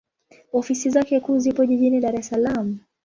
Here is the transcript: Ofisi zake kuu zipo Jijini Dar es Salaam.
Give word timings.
Ofisi 0.53 0.89
zake 0.89 1.19
kuu 1.19 1.39
zipo 1.39 1.65
Jijini 1.65 2.01
Dar 2.01 2.15
es 2.21 2.27
Salaam. 2.27 2.67